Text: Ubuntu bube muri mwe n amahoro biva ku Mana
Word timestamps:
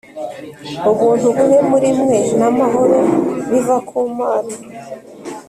Ubuntu 0.91 1.27
bube 1.35 1.59
muri 1.69 1.89
mwe 1.99 2.17
n 2.39 2.41
amahoro 2.49 2.99
biva 3.49 3.77
ku 3.87 3.97
Mana 4.17 4.55